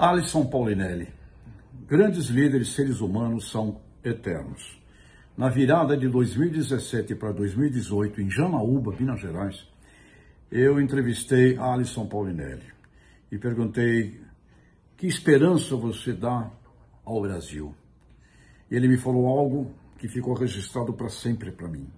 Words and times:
Alisson 0.00 0.46
Paulinelli. 0.46 1.08
Grandes 1.88 2.28
líderes 2.28 2.72
seres 2.72 3.00
humanos 3.00 3.50
são 3.50 3.80
eternos. 4.04 4.80
Na 5.36 5.48
virada 5.48 5.96
de 5.96 6.06
2017 6.06 7.16
para 7.16 7.32
2018, 7.32 8.20
em 8.20 8.30
Janaúba, 8.30 8.94
Minas 8.96 9.20
Gerais, 9.20 9.66
eu 10.52 10.80
entrevistei 10.80 11.58
Alisson 11.58 12.06
Paulinelli 12.06 12.72
e 13.32 13.38
perguntei 13.38 14.20
que 14.96 15.08
esperança 15.08 15.74
você 15.74 16.12
dá 16.12 16.48
ao 17.04 17.20
Brasil. 17.20 17.74
Ele 18.70 18.86
me 18.86 18.98
falou 18.98 19.26
algo 19.26 19.74
que 19.98 20.06
ficou 20.06 20.34
registrado 20.34 20.92
para 20.92 21.08
sempre 21.08 21.50
para 21.50 21.66
mim. 21.66 21.90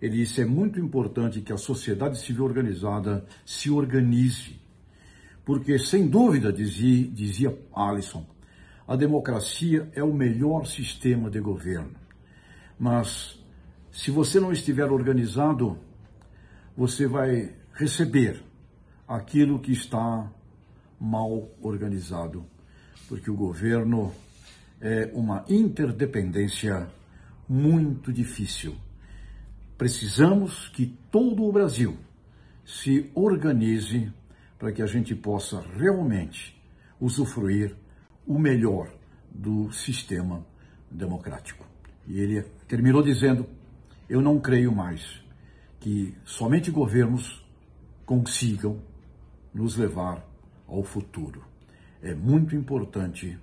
Ele 0.00 0.18
disse: 0.18 0.40
é 0.40 0.44
muito 0.44 0.78
importante 0.78 1.40
que 1.40 1.52
a 1.52 1.58
sociedade 1.58 2.16
civil 2.20 2.44
organizada 2.44 3.26
se 3.44 3.72
organize 3.72 4.60
porque, 5.50 5.80
sem 5.80 6.06
dúvida, 6.06 6.52
dizia, 6.52 7.08
dizia 7.08 7.58
a 8.86 8.94
democracia 8.94 9.90
é 9.96 10.00
o 10.00 10.14
melhor 10.14 10.64
sistema 10.64 11.28
de 11.28 11.40
governo. 11.40 11.90
Mas, 12.78 13.36
se 13.90 14.12
você 14.12 14.38
não 14.38 14.52
estiver 14.52 14.84
organizado, 14.84 15.76
você 16.76 17.08
vai 17.08 17.52
receber 17.72 18.40
aquilo 19.08 19.58
que 19.58 19.72
está 19.72 20.30
mal 21.00 21.50
organizado, 21.60 22.46
porque 23.08 23.28
o 23.28 23.34
governo 23.34 24.12
é 24.80 25.10
uma 25.12 25.44
interdependência 25.48 26.88
muito 27.48 28.12
difícil. 28.12 28.76
Precisamos 29.76 30.68
que 30.68 30.96
todo 31.10 31.42
o 31.42 31.50
Brasil 31.50 31.96
se 32.64 33.10
organize 33.16 34.12
para 34.60 34.72
que 34.72 34.82
a 34.82 34.86
gente 34.86 35.14
possa 35.14 35.58
realmente 35.74 36.54
usufruir 37.00 37.74
o 38.26 38.38
melhor 38.38 38.92
do 39.30 39.72
sistema 39.72 40.44
democrático. 40.90 41.66
E 42.06 42.20
ele 42.20 42.42
terminou 42.68 43.02
dizendo: 43.02 43.46
Eu 44.06 44.20
não 44.20 44.38
creio 44.38 44.70
mais 44.70 45.24
que 45.80 46.14
somente 46.26 46.70
governos 46.70 47.42
consigam 48.04 48.82
nos 49.54 49.76
levar 49.76 50.22
ao 50.68 50.84
futuro. 50.84 51.42
É 52.02 52.14
muito 52.14 52.54
importante 52.54 53.38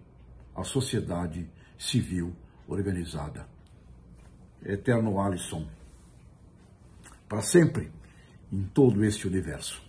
a 0.55 0.63
sociedade 0.63 1.49
civil 1.79 2.31
organizada. 2.67 3.47
Eterno 4.63 5.19
Alisson, 5.19 5.67
para 7.27 7.41
sempre 7.41 7.91
em 8.51 8.63
todo 8.65 9.03
este 9.03 9.27
universo. 9.27 9.86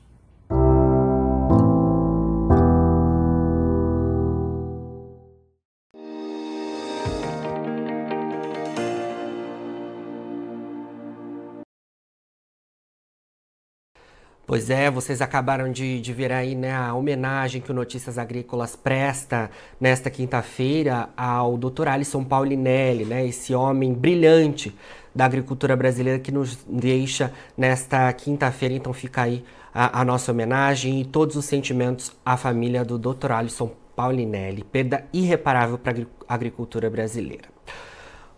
Pois 14.48 14.70
é, 14.70 14.90
vocês 14.90 15.20
acabaram 15.20 15.70
de, 15.70 16.00
de 16.00 16.10
ver 16.14 16.32
aí 16.32 16.54
né, 16.54 16.74
a 16.74 16.94
homenagem 16.94 17.60
que 17.60 17.70
o 17.70 17.74
Notícias 17.74 18.16
Agrícolas 18.16 18.74
presta 18.74 19.50
nesta 19.78 20.08
quinta-feira 20.08 21.10
ao 21.14 21.58
Dr. 21.58 21.86
Alisson 21.86 22.24
Paulinelli, 22.24 23.04
né, 23.04 23.26
esse 23.26 23.54
homem 23.54 23.92
brilhante 23.92 24.74
da 25.14 25.26
agricultura 25.26 25.76
brasileira 25.76 26.18
que 26.18 26.32
nos 26.32 26.56
deixa 26.66 27.30
nesta 27.58 28.10
quinta-feira. 28.14 28.74
Então 28.74 28.94
fica 28.94 29.20
aí 29.20 29.44
a, 29.74 30.00
a, 30.00 30.02
nossa 30.02 30.32
homenagem 30.32 30.98
e 30.98 31.04
todos 31.04 31.36
os 31.36 31.44
sentimentos 31.44 32.10
à 32.24 32.34
família 32.38 32.82
do 32.82 32.96
Dr. 32.96 33.32
Alisson 33.32 33.70
Paulinelli. 33.94 34.64
Perda 34.64 35.04
irreparável 35.12 35.76
para 35.76 36.06
a 36.26 36.34
agricultura 36.34 36.88
brasileira. 36.88 37.57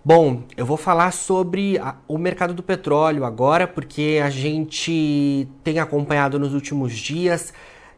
Bom, 0.03 0.45
eu 0.57 0.65
vou 0.65 0.79
falar 0.79 1.11
sobre 1.11 1.79
a, 1.79 1.95
o 2.09 2.17
mercado 2.17 2.55
do 2.55 2.63
petróleo 2.63 3.23
agora, 3.23 3.67
porque 3.67 4.19
a 4.25 4.31
gente 4.31 5.47
tem 5.63 5.79
acompanhado 5.79 6.39
nos 6.39 6.55
últimos 6.55 6.95
dias 6.95 7.53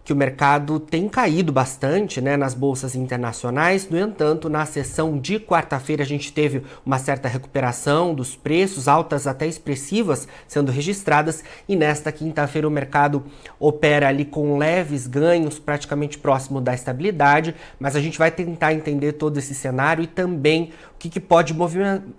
que 0.05 0.13
o 0.13 0.17
mercado 0.17 0.81
tem 0.81 1.09
caído 1.09 1.53
bastante 1.53 2.21
né, 2.21 2.37
nas 2.37 2.55
bolsas 2.55 2.97
internacionais. 2.97 3.89
No 3.89 3.97
entanto, 3.97 4.49
na 4.49 4.67
sessão 4.67 5.17
de 5.17 5.39
quarta-feira, 5.39 6.03
a 6.03 6.07
gente 6.07 6.33
teve 6.33 6.63
uma 6.85 6.99
certa 6.99 7.29
recuperação 7.29 8.15
dos 8.15 8.35
preços, 8.35 8.89
altas 8.89 9.27
até 9.27 9.47
expressivas 9.47 10.27
sendo 10.49 10.73
registradas, 10.73 11.45
e 11.69 11.77
nesta 11.77 12.11
quinta-feira 12.11 12.67
o 12.67 12.71
mercado 12.71 13.25
opera 13.61 14.09
ali 14.09 14.25
com 14.25 14.59
leves 14.59 15.07
ganhos, 15.07 15.59
praticamente 15.59 16.19
próximo 16.19 16.61
da 16.61 16.75
estabilidade. 16.75 17.55
Mas 17.79 17.95
a 17.95 18.01
gente 18.01 18.19
vai 18.19 18.31
tentar 18.31 18.75
entender 18.75 19.13
todo 19.13 19.39
esse 19.39 19.55
cenário 19.55 20.03
e 20.03 20.09
também 20.09 20.71
que, 21.03 21.11
que 21.11 21.19
pode 21.19 21.53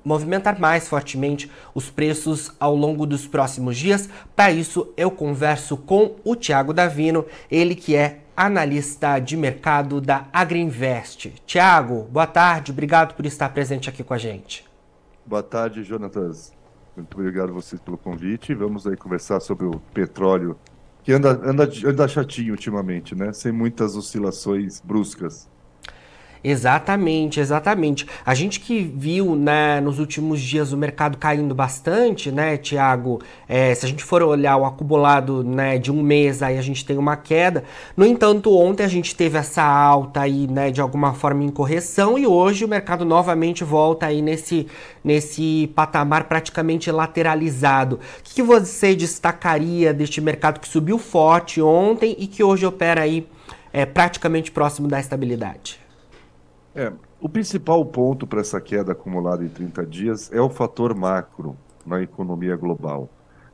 movimentar 0.04 0.60
mais 0.60 0.90
fortemente 0.90 1.50
os 1.74 1.90
preços 1.90 2.52
ao 2.60 2.76
longo 2.76 3.06
dos 3.06 3.26
próximos 3.26 3.78
dias. 3.78 4.10
Para 4.36 4.52
isso, 4.52 4.92
eu 4.98 5.10
converso 5.10 5.78
com 5.78 6.18
o 6.22 6.36
Tiago 6.36 6.74
Davino, 6.74 7.26
ele 7.50 7.76
que 7.76 7.96
é 7.96 8.20
analista 8.36 9.20
de 9.20 9.38
mercado 9.38 10.02
da 10.02 10.28
Agriinvest. 10.34 11.34
Tiago, 11.46 12.10
boa 12.12 12.28
tarde, 12.28 12.74
obrigado 12.74 13.16
por 13.16 13.26
estar 13.26 13.48
presente 13.50 13.88
aqui 13.88 14.04
com 14.04 14.14
a 14.14 14.18
gente. 14.18 14.66
Boa 15.26 15.44
tarde, 15.44 15.82
Jonatas. 15.82 16.52
Muito 16.94 17.18
obrigado 17.18 17.52
a 17.52 17.54
vocês 17.54 17.82
pelo 17.82 17.98
convite. 17.98 18.54
Vamos 18.54 18.86
aí 18.86 18.98
conversar 18.98 19.40
sobre 19.40 19.66
o 19.66 19.80
petróleo, 19.94 20.58
que 21.04 21.14
anda, 21.14 21.40
anda, 21.42 21.70
anda 21.86 22.06
chatinho 22.06 22.52
ultimamente, 22.52 23.16
né? 23.16 23.32
Sem 23.32 23.54
muitas 23.54 23.96
oscilações 23.96 24.82
bruscas. 24.82 25.48
Exatamente, 26.44 27.40
exatamente. 27.40 28.06
A 28.26 28.34
gente 28.34 28.60
que 28.60 28.82
viu 28.82 29.34
né, 29.34 29.80
nos 29.80 29.98
últimos 29.98 30.42
dias 30.42 30.74
o 30.74 30.78
mercado 30.78 31.18
caindo 31.18 31.56
bastante, 31.56 32.32
né, 32.34 32.58
Tiago? 32.58 33.22
É, 33.48 33.74
se 33.74 33.86
a 33.86 33.90
gente 33.90 34.04
for 34.04 34.22
olhar 34.22 34.58
o 34.58 34.66
acumulado 34.66 35.42
né, 35.42 35.78
de 35.78 35.90
um 35.90 36.04
mês, 36.04 36.44
aí 36.44 36.58
a 36.58 36.62
gente 36.62 36.86
tem 36.86 36.98
uma 36.98 37.16
queda. 37.16 37.64
No 37.96 38.06
entanto, 38.06 38.54
ontem 38.54 38.84
a 38.84 38.90
gente 38.90 39.16
teve 39.16 39.38
essa 39.38 39.64
alta 39.64 40.20
aí, 40.20 40.46
né, 40.46 40.70
de 40.70 40.82
alguma 40.82 41.14
forma 41.14 41.46
em 41.46 41.50
correção, 41.50 42.20
e 42.20 42.28
hoje 42.28 42.66
o 42.66 42.68
mercado 42.68 43.06
novamente 43.06 43.64
volta 43.64 44.08
aí 44.08 44.22
nesse, 44.22 44.68
nesse 45.02 45.72
patamar 45.74 46.26
praticamente 46.26 46.92
lateralizado. 46.92 48.02
O 48.20 48.24
que, 48.24 48.36
que 48.36 48.44
você 48.44 48.94
destacaria 48.94 49.94
deste 49.94 50.20
mercado 50.20 50.60
que 50.60 50.68
subiu 50.68 50.98
forte 50.98 51.62
ontem 51.62 52.18
e 52.20 52.28
que 52.28 52.44
hoje 52.44 52.66
opera 52.66 53.04
aí 53.04 53.26
é, 53.72 53.86
praticamente 53.86 54.52
próximo 54.52 54.90
da 54.90 55.00
estabilidade? 55.00 55.83
É, 56.76 56.92
o 57.22 57.30
principal 57.30 57.86
ponto 57.86 58.26
para 58.26 58.42
essa 58.42 58.60
queda 58.60 58.94
acumulada 58.94 59.44
em 59.44 59.50
30 59.50 59.86
dias 59.86 60.32
é 60.34 60.42
o 60.42 60.50
fator 60.50 60.96
macro 60.96 61.56
na 61.86 62.02
economia 62.02 62.56
global. 62.56 63.10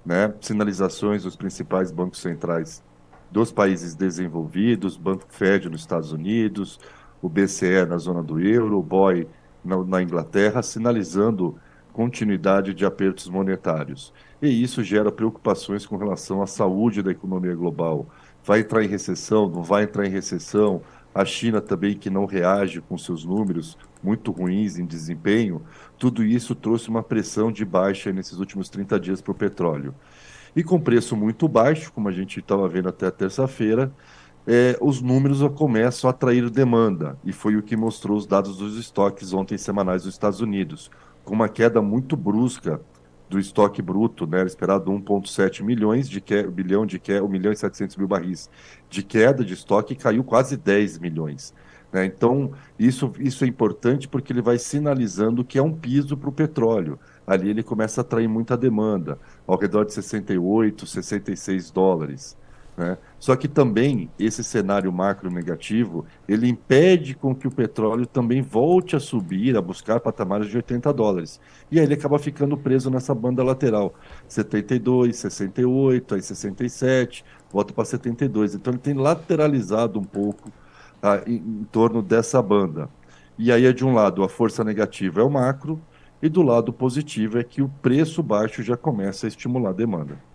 Né? 0.05 0.33
Sinalizações 0.39 1.23
dos 1.23 1.35
principais 1.35 1.91
bancos 1.91 2.21
centrais 2.21 2.81
dos 3.29 3.51
países 3.51 3.93
desenvolvidos, 3.93 4.97
Banco 4.97 5.25
Fed 5.27 5.69
nos 5.69 5.81
Estados 5.81 6.11
Unidos, 6.13 6.79
o 7.21 7.27
BCE 7.27 7.85
na 7.87 7.97
zona 7.97 8.23
do 8.23 8.39
euro, 8.39 8.79
o 8.79 8.83
BOE 8.83 9.27
na, 9.63 9.83
na 9.83 10.01
Inglaterra, 10.01 10.63
sinalizando 10.63 11.59
continuidade 11.91 12.73
de 12.73 12.85
apertos 12.85 13.27
monetários. 13.27 14.13
E 14.41 14.63
isso 14.63 14.81
gera 14.81 15.11
preocupações 15.11 15.85
com 15.85 15.97
relação 15.97 16.41
à 16.41 16.47
saúde 16.47 17.03
da 17.03 17.11
economia 17.11 17.53
global. 17.53 18.07
Vai 18.43 18.61
entrar 18.61 18.83
em 18.83 18.87
recessão? 18.87 19.49
Não 19.49 19.61
vai 19.61 19.83
entrar 19.83 20.05
em 20.05 20.09
recessão? 20.09 20.81
A 21.13 21.25
China 21.25 21.59
também 21.59 21.95
que 21.95 22.09
não 22.09 22.25
reage 22.25 22.81
com 22.81 22.97
seus 22.97 23.25
números 23.25 23.77
muito 24.01 24.31
ruins 24.31 24.77
em 24.77 24.85
desempenho, 24.85 25.61
tudo 25.97 26.23
isso 26.23 26.55
trouxe 26.55 26.89
uma 26.89 27.03
pressão 27.03 27.51
de 27.51 27.65
baixa 27.65 28.11
nesses 28.11 28.39
últimos 28.39 28.69
30 28.69 28.99
dias 28.99 29.21
para 29.21 29.31
o 29.31 29.35
petróleo. 29.35 29.93
E 30.55 30.63
com 30.63 30.79
preço 30.79 31.15
muito 31.15 31.47
baixo, 31.47 31.91
como 31.91 32.07
a 32.07 32.11
gente 32.11 32.39
estava 32.39 32.67
vendo 32.67 32.89
até 32.89 33.11
terça-feira, 33.11 33.91
é, 34.47 34.77
os 34.81 35.01
números 35.01 35.41
começam 35.55 36.09
a 36.09 36.11
atrair 36.11 36.49
demanda, 36.49 37.17
e 37.23 37.31
foi 37.31 37.55
o 37.55 37.61
que 37.61 37.75
mostrou 37.75 38.17
os 38.17 38.25
dados 38.25 38.57
dos 38.57 38.77
estoques 38.77 39.33
ontem 39.33 39.57
semanais 39.57 40.03
dos 40.03 40.13
Estados 40.13 40.41
Unidos, 40.41 40.89
com 41.23 41.33
uma 41.33 41.49
queda 41.49 41.81
muito 41.81 42.17
brusca 42.17 42.81
do 43.29 43.39
estoque 43.39 43.81
bruto, 43.81 44.25
né, 44.25 44.43
esperado 44.43 44.91
1,7 44.91 45.63
milhões 45.63 46.09
de 46.09 46.19
que, 46.19 46.43
bilhão 46.43 46.85
de 46.85 46.97
que, 46.97 47.19
1 47.19 47.27
milhão 47.27 47.53
e 47.53 47.55
700 47.55 47.95
mil 47.95 48.07
barris 48.07 48.49
de 48.89 49.03
queda 49.03 49.45
de 49.45 49.53
estoque 49.53 49.95
caiu 49.95 50.23
quase 50.23 50.57
10 50.57 50.97
milhões. 50.97 51.53
Né? 51.91 52.05
Então, 52.05 52.51
isso, 52.77 53.11
isso 53.19 53.43
é 53.43 53.47
importante 53.47 54.07
porque 54.07 54.33
ele 54.33 54.41
vai 54.41 54.57
sinalizando 54.57 55.43
que 55.43 55.57
é 55.57 55.61
um 55.61 55.73
piso 55.73 56.17
para 56.17 56.29
o 56.29 56.33
petróleo. 56.33 56.99
Ali 57.25 57.49
ele 57.49 57.63
começa 57.63 58.01
a 58.01 58.03
atrair 58.03 58.27
muita 58.27 58.57
demanda, 58.57 59.19
ao 59.45 59.57
redor 59.57 59.85
de 59.85 59.93
68, 59.93 60.87
66 60.87 61.71
dólares. 61.71 62.37
Né? 62.79 62.97
Só 63.19 63.35
que 63.35 63.49
também 63.49 64.09
esse 64.17 64.41
cenário 64.41 64.89
macro 64.93 65.29
negativo 65.29 66.05
ele 66.25 66.47
impede 66.47 67.13
com 67.13 67.35
que 67.35 67.45
o 67.45 67.51
petróleo 67.51 68.05
também 68.05 68.41
volte 68.41 68.95
a 68.95 69.01
subir, 69.01 69.57
a 69.57 69.61
buscar 69.61 69.99
patamares 69.99 70.47
de 70.47 70.55
80 70.55 70.93
dólares. 70.93 71.41
E 71.69 71.77
aí 71.77 71.85
ele 71.85 71.95
acaba 71.95 72.17
ficando 72.17 72.55
preso 72.55 72.89
nessa 72.89 73.13
banda 73.13 73.43
lateral, 73.43 73.93
72, 74.29 75.17
68, 75.17 76.15
aí 76.15 76.21
67, 76.21 77.25
volta 77.51 77.73
para 77.73 77.83
72. 77.83 78.55
Então 78.55 78.71
ele 78.71 78.79
tem 78.79 78.93
lateralizado 78.93 79.99
um 79.99 80.05
pouco 80.05 80.49
ah, 81.03 81.21
em, 81.27 81.35
em 81.35 81.67
torno 81.69 82.01
dessa 82.01 82.41
banda. 82.41 82.89
E 83.37 83.51
aí 83.51 83.65
é 83.65 83.73
de 83.73 83.83
um 83.83 83.93
lado 83.93 84.23
a 84.23 84.29
força 84.29 84.63
negativa 84.63 85.19
é 85.19 85.23
o 85.25 85.29
macro, 85.29 85.81
e 86.21 86.29
do 86.29 86.41
lado 86.41 86.71
positivo 86.71 87.39
é 87.39 87.43
que 87.43 87.61
o 87.61 87.67
preço 87.67 88.23
baixo 88.23 88.63
já 88.63 88.77
começa 88.77 89.27
a 89.27 89.29
estimular 89.29 89.71
a 89.71 89.73
demanda. 89.73 90.28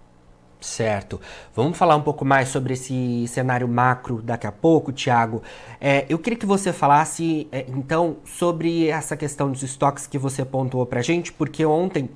Certo. 0.64 1.20
Vamos 1.54 1.76
falar 1.76 1.94
um 1.94 2.00
pouco 2.00 2.24
mais 2.24 2.48
sobre 2.48 2.72
esse 2.72 3.28
cenário 3.28 3.68
macro 3.68 4.22
daqui 4.22 4.46
a 4.46 4.50
pouco, 4.50 4.92
Tiago. 4.92 5.42
É, 5.78 6.06
eu 6.08 6.18
queria 6.18 6.38
que 6.38 6.46
você 6.46 6.72
falasse, 6.72 7.46
é, 7.52 7.66
então, 7.68 8.16
sobre 8.24 8.88
essa 8.88 9.14
questão 9.14 9.52
dos 9.52 9.62
estoques 9.62 10.06
que 10.06 10.16
você 10.16 10.42
pontuou 10.42 10.86
para 10.86 11.02
gente, 11.02 11.30
porque 11.34 11.66
ontem 11.66 12.08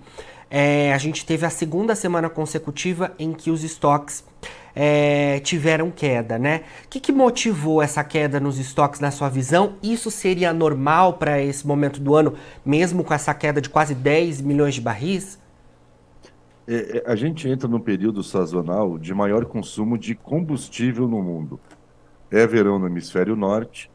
é, 0.51 0.95
a 0.95 0.99
gente 0.99 1.27
teve 1.27 1.45
a 1.45 1.51
segunda 1.51 1.95
semana 1.95 2.31
consecutiva 2.31 3.13
em 3.19 3.35
que 3.35 3.51
os 3.51 3.63
estoques 3.63 4.25
é, 4.75 5.41
tiveram 5.41 5.91
queda, 5.91 6.39
né? 6.39 6.63
O 6.87 6.89
que, 6.89 7.01
que, 7.01 7.13
motivou 7.13 7.83
essa 7.83 8.03
queda 8.03 8.41
nos 8.41 8.59
estoques 8.59 8.99
na 8.99 9.11
sua 9.11 9.29
visão? 9.29 9.75
Isso 9.83 10.11
seria 10.11 10.55
normal 10.55 11.13
para 11.15 11.41
esse 11.43 11.67
momento 11.67 12.01
do 12.01 12.15
ano, 12.15 12.33
mesmo 12.65 13.05
com 13.05 13.13
essa 13.13 13.35
queda 13.35 13.61
de 13.61 13.69
quase 13.69 13.95
10 13.95 14.41
milhões 14.41 14.75
de 14.75 14.81
barris? 14.81 15.39
É, 16.71 16.99
é, 16.99 17.11
a 17.11 17.17
gente 17.17 17.49
entra 17.49 17.67
num 17.67 17.81
período 17.81 18.23
sazonal 18.23 18.99
de 18.99 19.15
maior 19.15 19.47
consumo 19.47 19.97
de 19.97 20.15
combustível 20.15 21.09
no 21.09 21.23
mundo. 21.23 21.59
É 22.31 22.47
verão 22.47 22.79
no 22.79 22.87
hemisfério 22.87 23.35
norte, 23.35 23.91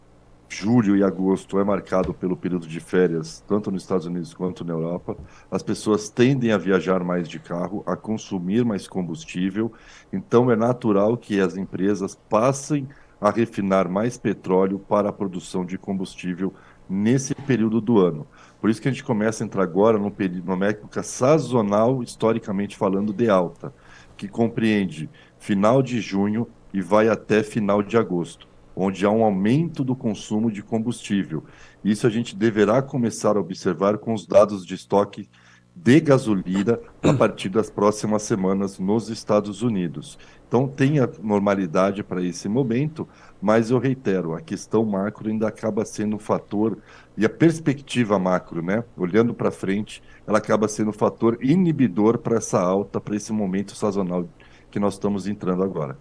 julho 0.50 0.98
e 0.98 1.04
agosto 1.04 1.60
é 1.60 1.64
marcado 1.64 2.16
pelo 2.16 2.36
período 2.36 2.68
de 2.68 2.80
férias, 2.80 3.44
tanto 3.48 3.70
nos 3.70 3.84
Estados 3.84 4.08
Unidos 4.08 4.34
quanto 4.34 4.66
na 4.66 4.74
Europa. 4.74 5.16
As 5.52 5.62
pessoas 5.62 6.10
tendem 6.10 6.52
a 6.52 6.58
viajar 6.58 7.04
mais 7.04 7.30
de 7.30 7.38
carro, 7.38 7.84
a 7.86 7.96
consumir 7.96 8.66
mais 8.66 8.88
combustível, 8.88 9.72
então 10.12 10.50
é 10.50 10.56
natural 10.56 11.16
que 11.16 11.40
as 11.40 11.56
empresas 11.56 12.16
passem 12.28 12.90
a 13.22 13.30
refinar 13.30 13.88
mais 13.88 14.18
petróleo 14.18 14.80
para 14.80 15.10
a 15.10 15.14
produção 15.14 15.64
de 15.64 15.78
combustível 15.78 16.52
nesse 16.90 17.36
período 17.36 17.80
do 17.80 18.00
ano. 18.00 18.26
Por 18.64 18.70
isso 18.70 18.82
que 18.82 18.88
a 18.88 18.92
gente 18.92 19.04
começa 19.04 19.44
a 19.44 19.46
entrar 19.46 19.62
agora 19.62 19.98
num 19.98 20.10
período, 20.10 20.46
numa 20.46 20.68
época 20.68 21.04
sazonal, 21.04 22.02
historicamente 22.02 22.78
falando, 22.78 23.12
de 23.12 23.30
alta, 23.30 23.74
que 24.16 24.26
compreende 24.26 25.10
final 25.38 25.84
de 25.84 26.00
junho 26.00 26.48
e 26.74 26.82
vai 26.82 27.10
até 27.10 27.44
final 27.44 27.84
de 27.84 27.98
agosto, 27.98 28.48
onde 28.74 29.06
há 29.06 29.10
um 29.10 29.22
aumento 29.22 29.84
do 29.84 29.94
consumo 29.94 30.50
de 30.50 30.64
combustível. 30.64 31.44
Isso 31.84 32.08
a 32.08 32.10
gente 32.10 32.38
deverá 32.38 32.82
começar 32.82 33.36
a 33.36 33.42
observar 33.42 33.98
com 33.98 34.14
os 34.14 34.26
dados 34.26 34.66
de 34.66 34.76
estoque 34.76 35.28
de 35.76 36.00
gasolina 36.00 36.80
a 37.02 37.14
partir 37.14 37.50
das 37.50 37.70
próximas 37.70 38.24
semanas 38.24 38.78
nos 38.78 39.10
Estados 39.10 39.62
Unidos. 39.62 40.18
Então, 40.48 40.68
tem 40.68 41.00
a 41.00 41.10
normalidade 41.22 42.04
para 42.04 42.22
esse 42.22 42.48
momento, 42.48 43.08
mas 43.42 43.72
eu 43.72 43.80
reitero, 43.80 44.36
a 44.36 44.42
questão 44.42 44.86
macro 44.86 45.28
ainda 45.28 45.48
acaba 45.48 45.84
sendo 45.84 46.16
um 46.16 46.20
fator 46.20 46.78
e 47.18 47.26
a 47.26 47.30
perspectiva 47.30 48.20
macro, 48.20 48.62
né, 48.62 48.84
olhando 48.96 49.34
para 49.34 49.50
frente, 49.50 50.04
ela 50.28 50.38
acaba 50.38 50.68
sendo 50.68 50.92
um 50.92 50.94
fator 50.94 51.40
inibidor 51.42 52.20
para 52.20 52.38
essa 52.38 52.60
alta, 52.60 53.02
para 53.02 53.16
esse 53.16 53.34
momento 53.34 53.76
sazonal 53.76 54.30
que 54.70 54.80
nós 54.80 54.94
estamos 54.94 55.28
entrando 55.28 55.64
agora. 55.64 55.98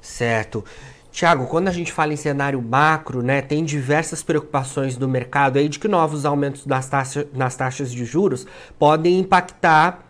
Certo. 0.00 0.64
Tiago, 1.10 1.46
quando 1.46 1.68
a 1.68 1.72
gente 1.72 1.92
fala 1.92 2.12
em 2.12 2.16
cenário 2.16 2.60
macro, 2.62 3.22
né, 3.22 3.40
tem 3.40 3.64
diversas 3.64 4.22
preocupações 4.22 4.96
do 4.96 5.08
mercado 5.08 5.58
aí 5.58 5.68
de 5.68 5.78
que 5.78 5.88
novos 5.88 6.24
aumentos 6.24 6.66
das 6.66 6.88
taxa, 6.88 7.26
nas 7.32 7.56
taxas 7.56 7.90
de 7.90 8.04
juros 8.04 8.46
podem 8.78 9.18
impactar 9.18 10.04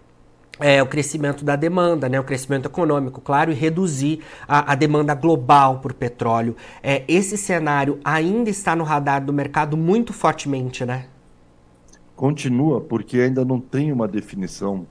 é, 0.60 0.82
o 0.82 0.86
crescimento 0.86 1.44
da 1.44 1.56
demanda, 1.56 2.08
né, 2.08 2.18
o 2.18 2.24
crescimento 2.24 2.66
econômico, 2.66 3.20
claro, 3.20 3.50
e 3.50 3.54
reduzir 3.54 4.20
a, 4.46 4.72
a 4.72 4.74
demanda 4.74 5.14
global 5.14 5.78
por 5.78 5.92
petróleo. 5.92 6.56
É, 6.82 7.04
esse 7.08 7.36
cenário 7.38 7.98
ainda 8.04 8.50
está 8.50 8.74
no 8.74 8.84
radar 8.84 9.24
do 9.24 9.32
mercado 9.32 9.76
muito 9.76 10.12
fortemente, 10.12 10.84
né? 10.84 11.06
Continua, 12.16 12.80
porque 12.80 13.20
ainda 13.20 13.44
não 13.44 13.60
tem 13.60 13.92
uma 13.92 14.08
definição 14.08 14.86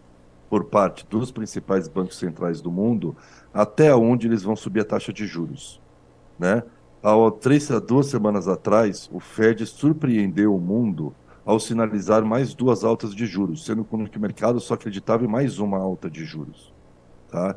por 0.49 0.63
parte 0.63 1.05
dos 1.09 1.29
principais 1.29 1.89
bancos 1.89 2.17
centrais 2.17 2.61
do 2.61 2.71
mundo 2.71 3.15
até 3.53 3.93
onde 3.93 4.27
eles 4.27 4.43
vão 4.43 4.55
subir 4.55 4.79
a 4.79 4.85
taxa 4.85 5.11
de 5.11 5.27
juros. 5.27 5.81
Né? 6.37 6.63
Três, 7.39 7.69
duas 7.87 8.07
semanas 8.07 8.47
atrás, 8.47 9.09
o 9.13 9.19
Fed 9.19 9.65
surpreendeu 9.65 10.55
o 10.55 10.59
mundo 10.59 11.13
ao 11.45 11.59
sinalizar 11.59 12.25
mais 12.25 12.53
duas 12.53 12.83
altas 12.83 13.15
de 13.15 13.25
juros, 13.25 13.63
sendo 13.65 13.85
que 13.85 14.17
o 14.17 14.21
mercado 14.21 14.59
só 14.59 14.73
acreditava 14.73 15.23
em 15.23 15.27
mais 15.27 15.59
uma 15.59 15.77
alta 15.77 16.09
de 16.09 16.25
juros. 16.25 16.73
Tá? 17.29 17.55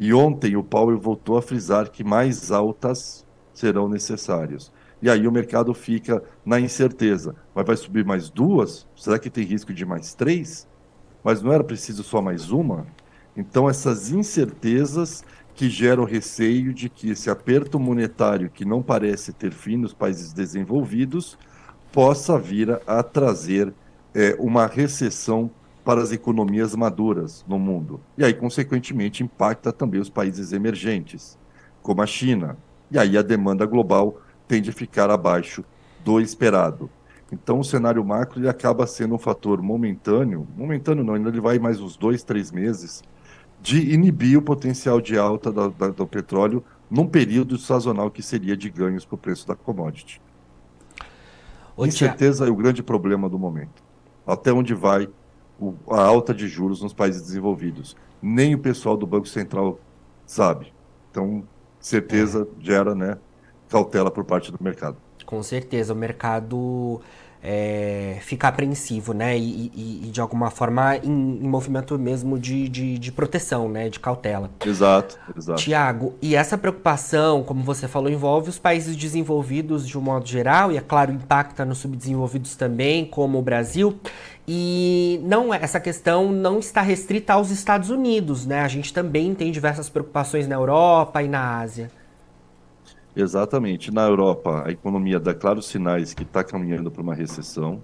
E 0.00 0.12
ontem 0.12 0.56
o 0.56 0.64
Powell 0.64 0.98
voltou 0.98 1.36
a 1.38 1.42
frisar 1.42 1.90
que 1.90 2.02
mais 2.02 2.50
altas 2.50 3.24
serão 3.52 3.88
necessárias. 3.88 4.72
E 5.00 5.08
aí 5.08 5.28
o 5.28 5.32
mercado 5.32 5.72
fica 5.72 6.22
na 6.44 6.58
incerteza. 6.58 7.36
Mas 7.54 7.66
vai 7.66 7.76
subir 7.76 8.04
mais 8.04 8.28
duas? 8.28 8.86
Será 8.96 9.18
que 9.18 9.30
tem 9.30 9.44
risco 9.44 9.72
de 9.72 9.84
mais 9.84 10.14
três? 10.14 10.66
Mas 11.22 11.40
não 11.40 11.52
era 11.52 11.62
preciso 11.62 12.02
só 12.02 12.20
mais 12.20 12.50
uma? 12.50 12.86
Então 13.36 13.68
essas 13.68 14.10
incertezas 14.10 15.22
que 15.58 15.68
geram 15.68 16.04
receio 16.04 16.72
de 16.72 16.88
que 16.88 17.10
esse 17.10 17.28
aperto 17.28 17.80
monetário 17.80 18.48
que 18.48 18.64
não 18.64 18.80
parece 18.80 19.32
ter 19.32 19.50
fim 19.50 19.76
nos 19.76 19.92
países 19.92 20.32
desenvolvidos 20.32 21.36
possa 21.90 22.38
vir 22.38 22.80
a 22.86 23.02
trazer 23.02 23.74
é, 24.14 24.36
uma 24.38 24.68
recessão 24.68 25.50
para 25.84 26.00
as 26.00 26.12
economias 26.12 26.76
maduras 26.76 27.44
no 27.48 27.58
mundo. 27.58 28.00
E 28.16 28.24
aí, 28.24 28.32
consequentemente, 28.32 29.24
impacta 29.24 29.72
também 29.72 30.00
os 30.00 30.08
países 30.08 30.52
emergentes, 30.52 31.36
como 31.82 32.02
a 32.02 32.06
China. 32.06 32.56
E 32.88 32.96
aí 32.96 33.18
a 33.18 33.22
demanda 33.22 33.66
global 33.66 34.20
tende 34.46 34.70
a 34.70 34.72
ficar 34.72 35.10
abaixo 35.10 35.64
do 36.04 36.20
esperado. 36.20 36.88
Então, 37.32 37.58
o 37.58 37.64
cenário 37.64 38.04
macro 38.04 38.38
ele 38.38 38.48
acaba 38.48 38.86
sendo 38.86 39.16
um 39.16 39.18
fator 39.18 39.60
momentâneo, 39.60 40.46
momentâneo 40.56 41.02
não, 41.02 41.14
ainda 41.14 41.30
ele 41.30 41.40
vai 41.40 41.58
mais 41.58 41.80
uns 41.80 41.96
dois, 41.96 42.22
três 42.22 42.52
meses, 42.52 43.02
de 43.60 43.92
inibir 43.92 44.38
o 44.38 44.42
potencial 44.42 45.00
de 45.00 45.18
alta 45.18 45.50
do, 45.50 45.70
do 45.70 46.06
petróleo 46.06 46.64
num 46.90 47.06
período 47.06 47.58
sazonal 47.58 48.10
que 48.10 48.22
seria 48.22 48.56
de 48.56 48.70
ganhos 48.70 49.04
para 49.04 49.14
o 49.14 49.18
preço 49.18 49.46
da 49.46 49.54
commodity. 49.54 50.20
Com 51.76 51.86
Incerteza 51.86 52.46
é 52.46 52.50
o 52.50 52.56
grande 52.56 52.82
problema 52.82 53.28
do 53.28 53.38
momento. 53.38 53.82
Até 54.26 54.52
onde 54.52 54.74
vai 54.74 55.08
o, 55.60 55.74
a 55.90 56.02
alta 56.02 56.34
de 56.34 56.48
juros 56.48 56.82
nos 56.82 56.92
países 56.92 57.22
desenvolvidos? 57.22 57.96
Nem 58.20 58.54
o 58.54 58.58
pessoal 58.58 58.96
do 58.96 59.06
Banco 59.06 59.28
Central 59.28 59.78
sabe. 60.26 60.72
Então, 61.10 61.44
certeza 61.78 62.48
é. 62.60 62.64
gera 62.64 62.94
né, 62.94 63.16
cautela 63.68 64.10
por 64.10 64.24
parte 64.24 64.50
do 64.50 64.58
mercado. 64.60 64.96
Com 65.24 65.42
certeza, 65.42 65.92
o 65.92 65.96
mercado 65.96 67.00
é, 67.42 68.18
fica 68.22 68.48
apreensivo, 68.48 69.12
né? 69.12 69.36
E, 69.38 69.70
e, 69.74 70.02
e, 70.06 70.10
de 70.10 70.20
alguma 70.20 70.50
forma 70.50 70.96
em, 70.96 71.38
em 71.42 71.48
movimento 71.48 71.98
mesmo 71.98 72.38
de, 72.38 72.68
de, 72.68 72.98
de, 72.98 73.12
proteção, 73.12 73.68
né? 73.68 73.88
De 73.88 74.00
cautela. 74.00 74.50
Exato, 74.64 75.18
exato. 75.36 75.60
Tiago, 75.60 76.14
e 76.20 76.34
essa 76.34 76.58
preocupação, 76.58 77.42
como 77.42 77.62
você 77.62 77.86
falou, 77.86 78.10
envolve 78.10 78.50
os 78.50 78.58
países 78.58 78.96
desenvolvidos 78.96 79.86
de 79.86 79.96
um 79.96 80.00
modo 80.00 80.26
geral, 80.26 80.72
e 80.72 80.76
é 80.76 80.80
claro, 80.80 81.12
impacta 81.12 81.64
nos 81.64 81.78
subdesenvolvidos 81.78 82.56
também, 82.56 83.04
como 83.04 83.38
o 83.38 83.42
Brasil. 83.42 83.98
E 84.50 85.20
não 85.24 85.52
essa 85.52 85.78
questão 85.78 86.32
não 86.32 86.58
está 86.58 86.80
restrita 86.80 87.34
aos 87.34 87.50
Estados 87.50 87.90
Unidos, 87.90 88.46
né? 88.46 88.62
A 88.62 88.68
gente 88.68 88.92
também 88.92 89.34
tem 89.34 89.52
diversas 89.52 89.90
preocupações 89.90 90.48
na 90.48 90.54
Europa 90.54 91.22
e 91.22 91.28
na 91.28 91.60
Ásia. 91.60 91.90
Exatamente. 93.20 93.90
Na 93.90 94.06
Europa, 94.06 94.62
a 94.64 94.70
economia 94.70 95.18
dá 95.18 95.34
claros 95.34 95.66
sinais 95.66 96.14
que 96.14 96.22
está 96.22 96.44
caminhando 96.44 96.88
para 96.88 97.02
uma 97.02 97.16
recessão. 97.16 97.82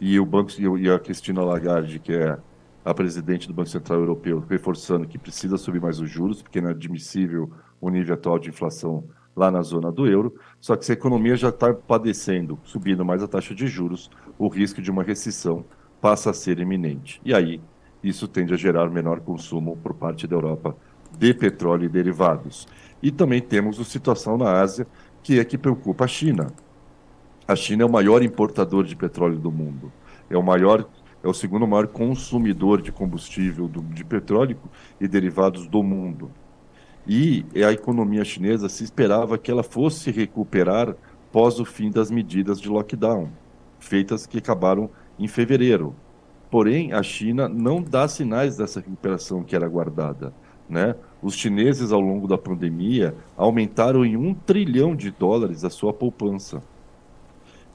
E 0.00 0.20
o 0.20 0.24
banco 0.24 0.52
e 0.78 0.88
a 0.88 0.96
Cristina 0.96 1.42
Lagarde, 1.42 1.98
que 1.98 2.12
é 2.12 2.38
a 2.84 2.94
presidente 2.94 3.48
do 3.48 3.54
Banco 3.54 3.68
Central 3.68 3.98
Europeu, 3.98 4.44
reforçando 4.48 5.08
que 5.08 5.18
precisa 5.18 5.58
subir 5.58 5.80
mais 5.80 5.98
os 5.98 6.08
juros, 6.08 6.40
porque 6.40 6.60
é 6.60 6.66
admissível 6.66 7.50
o 7.80 7.90
nível 7.90 8.14
atual 8.14 8.38
de 8.38 8.50
inflação 8.50 9.02
lá 9.34 9.50
na 9.50 9.60
zona 9.60 9.90
do 9.90 10.06
euro. 10.06 10.36
Só 10.60 10.76
que 10.76 10.84
se 10.84 10.92
a 10.92 10.94
economia 10.94 11.34
já 11.34 11.48
está 11.48 11.74
padecendo, 11.74 12.56
subindo 12.62 13.04
mais 13.04 13.24
a 13.24 13.28
taxa 13.28 13.56
de 13.56 13.66
juros, 13.66 14.08
o 14.38 14.46
risco 14.46 14.80
de 14.80 14.92
uma 14.92 15.02
recessão 15.02 15.64
passa 16.00 16.30
a 16.30 16.32
ser 16.32 16.60
iminente. 16.60 17.20
E 17.24 17.34
aí, 17.34 17.60
isso 18.04 18.28
tende 18.28 18.54
a 18.54 18.56
gerar 18.56 18.88
menor 18.88 19.18
consumo 19.18 19.76
por 19.82 19.94
parte 19.94 20.28
da 20.28 20.36
Europa 20.36 20.76
de 21.18 21.34
petróleo 21.34 21.86
e 21.86 21.88
derivados. 21.88 22.68
E 23.02 23.10
também 23.10 23.40
temos 23.40 23.78
a 23.80 23.84
situação 23.84 24.38
na 24.38 24.60
Ásia, 24.60 24.86
que 25.22 25.38
é 25.38 25.44
que 25.44 25.58
preocupa 25.58 26.04
a 26.04 26.08
China. 26.08 26.52
A 27.46 27.54
China 27.54 27.82
é 27.82 27.86
o 27.86 27.90
maior 27.90 28.22
importador 28.22 28.84
de 28.84 28.96
petróleo 28.96 29.38
do 29.38 29.52
mundo. 29.52 29.92
É 30.28 30.36
o 30.36 30.42
maior, 30.42 30.88
é 31.22 31.28
o 31.28 31.34
segundo 31.34 31.66
maior 31.66 31.86
consumidor 31.86 32.82
de 32.82 32.90
combustível 32.90 33.68
do, 33.68 33.82
de 33.82 34.04
petróleo 34.04 34.58
e 35.00 35.06
derivados 35.06 35.66
do 35.68 35.82
mundo. 35.82 36.30
E 37.06 37.46
a 37.64 37.70
economia 37.70 38.24
chinesa 38.24 38.68
se 38.68 38.82
esperava 38.82 39.38
que 39.38 39.50
ela 39.50 39.62
fosse 39.62 40.10
recuperar 40.10 40.96
pós 41.30 41.60
o 41.60 41.64
fim 41.64 41.90
das 41.90 42.10
medidas 42.10 42.60
de 42.60 42.68
lockdown, 42.68 43.28
feitas 43.78 44.26
que 44.26 44.38
acabaram 44.38 44.90
em 45.18 45.28
fevereiro. 45.28 45.94
Porém, 46.50 46.92
a 46.92 47.02
China 47.02 47.48
não 47.48 47.82
dá 47.82 48.08
sinais 48.08 48.56
dessa 48.56 48.80
recuperação 48.80 49.44
que 49.44 49.54
era 49.54 49.66
aguardada. 49.66 50.32
Né? 50.68 50.94
Os 51.22 51.34
chineses, 51.34 51.92
ao 51.92 52.00
longo 52.00 52.26
da 52.26 52.36
pandemia, 52.36 53.14
aumentaram 53.36 54.04
em 54.04 54.16
um 54.16 54.34
trilhão 54.34 54.94
de 54.96 55.10
dólares 55.10 55.64
a 55.64 55.70
sua 55.70 55.92
poupança. 55.92 56.62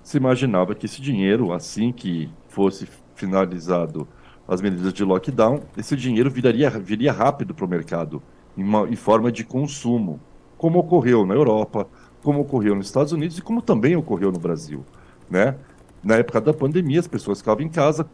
Se 0.03 0.17
imaginava 0.17 0.75
que 0.75 0.85
esse 0.85 1.01
dinheiro, 1.01 1.53
assim 1.53 1.91
que 1.91 2.29
fosse 2.47 2.87
finalizado 3.15 4.07
as 4.47 4.61
medidas 4.61 4.91
de 4.93 5.03
lockdown, 5.03 5.61
esse 5.77 5.95
dinheiro 5.95 6.29
viraria, 6.29 6.69
viria 6.69 7.11
rápido 7.11 7.53
para 7.53 7.65
o 7.65 7.69
mercado, 7.69 8.21
em, 8.57 8.63
uma, 8.63 8.89
em 8.89 8.95
forma 8.95 9.31
de 9.31 9.43
consumo, 9.43 10.19
como 10.57 10.79
ocorreu 10.79 11.25
na 11.25 11.33
Europa, 11.33 11.87
como 12.21 12.41
ocorreu 12.41 12.75
nos 12.75 12.87
Estados 12.87 13.13
Unidos 13.13 13.37
e 13.37 13.41
como 13.41 13.61
também 13.61 13.95
ocorreu 13.95 14.31
no 14.31 14.39
Brasil. 14.39 14.83
Né? 15.29 15.55
Na 16.03 16.15
época 16.15 16.41
da 16.41 16.53
pandemia, 16.53 16.99
as 16.99 17.07
pessoas 17.07 17.39
ficavam 17.39 17.63
em 17.63 17.69
casa, 17.69 18.09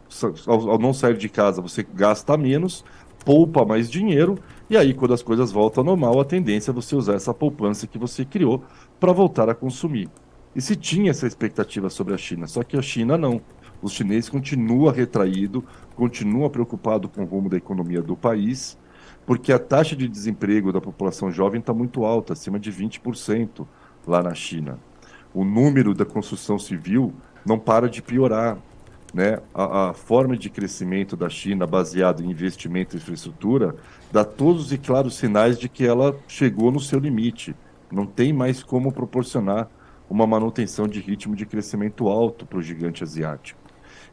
ao, 0.46 0.78
não 0.78 0.92
sair 0.92 1.16
de 1.16 1.28
casa, 1.28 1.62
você 1.62 1.82
gasta 1.82 2.36
menos, 2.36 2.84
poupa 3.24 3.64
mais 3.64 3.90
dinheiro, 3.90 4.38
e 4.70 4.76
aí, 4.76 4.92
quando 4.92 5.14
as 5.14 5.22
coisas 5.22 5.50
voltam 5.50 5.80
ao 5.80 5.86
normal, 5.86 6.20
a 6.20 6.24
tendência 6.24 6.70
é 6.70 6.74
você 6.74 6.94
usar 6.94 7.14
essa 7.14 7.32
poupança 7.32 7.86
que 7.86 7.98
você 7.98 8.24
criou 8.24 8.62
para 9.00 9.12
voltar 9.12 9.48
a 9.48 9.54
consumir. 9.54 10.08
E 10.54 10.60
se 10.60 10.76
tinha 10.76 11.10
essa 11.10 11.26
expectativa 11.26 11.88
sobre 11.88 12.14
a 12.14 12.18
China, 12.18 12.46
só 12.46 12.62
que 12.62 12.76
a 12.76 12.82
China 12.82 13.16
não. 13.16 13.40
Os 13.80 13.92
chineses 13.92 14.28
continuam 14.28 14.92
retraído, 14.92 15.64
continuam 15.94 16.50
preocupados 16.50 17.10
com 17.14 17.22
o 17.22 17.26
rumo 17.26 17.48
da 17.48 17.56
economia 17.56 18.02
do 18.02 18.16
país, 18.16 18.76
porque 19.24 19.52
a 19.52 19.58
taxa 19.58 19.94
de 19.94 20.08
desemprego 20.08 20.72
da 20.72 20.80
população 20.80 21.30
jovem 21.30 21.60
está 21.60 21.72
muito 21.72 22.04
alta, 22.04 22.32
acima 22.32 22.58
de 22.58 22.72
20% 22.72 23.66
lá 24.06 24.22
na 24.22 24.34
China. 24.34 24.78
O 25.32 25.44
número 25.44 25.94
da 25.94 26.04
construção 26.04 26.58
civil 26.58 27.14
não 27.44 27.58
para 27.58 27.88
de 27.88 28.02
piorar. 28.02 28.58
Né? 29.12 29.38
A, 29.54 29.88
a, 29.88 29.92
forma 29.94 30.36
de 30.36 30.50
crescimento 30.50 31.16
da 31.16 31.28
China, 31.28 31.66
baseada 31.66 32.22
em 32.22 32.30
investimento 32.30 32.94
em 32.94 32.98
infraestrutura, 32.98 33.74
dá 34.12 34.24
todos 34.24 34.72
e 34.72 34.78
claros 34.78 35.16
sinais 35.16 35.58
de 35.58 35.68
que 35.68 35.86
ela 35.86 36.16
chegou 36.28 36.70
no 36.70 36.80
seu 36.80 36.98
limite. 36.98 37.54
Não 37.90 38.04
tem 38.04 38.32
mais 38.32 38.62
como 38.62 38.92
proporcionar 38.92 39.68
uma 40.10 40.26
manutenção 40.26 40.86
de 40.86 41.00
ritmo 41.00 41.34
de 41.34 41.46
crescimento 41.46 42.08
alto 42.08 42.46
para 42.46 42.58
o 42.58 42.62
gigante 42.62 43.02
asiático. 43.02 43.60